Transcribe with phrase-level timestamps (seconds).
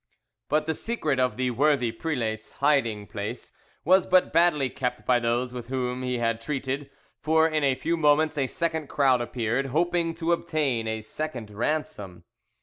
[0.49, 3.51] But the secret of the worthy prelate's hiding place
[3.85, 6.89] was but badly kept by those with whom he had treated;
[7.19, 12.23] for in a few moments a second crowd appeared, hoping to obtain a second ransom.